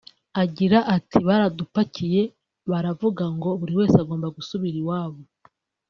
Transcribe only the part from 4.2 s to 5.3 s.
gusubira iwabo